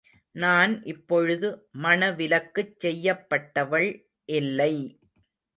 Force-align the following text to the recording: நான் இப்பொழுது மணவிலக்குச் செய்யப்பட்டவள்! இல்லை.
நான் 0.35 0.83
இப்பொழுது 0.83 1.49
மணவிலக்குச் 1.83 2.73
செய்யப்பட்டவள்! 2.79 3.89
இல்லை. 4.29 4.73